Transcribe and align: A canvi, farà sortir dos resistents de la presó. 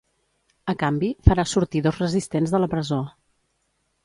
A 0.73 0.73
canvi, 0.83 1.09
farà 1.29 1.45
sortir 1.51 1.83
dos 1.89 2.01
resistents 2.05 2.57
de 2.57 2.63
la 2.65 2.71
presó. 2.73 2.99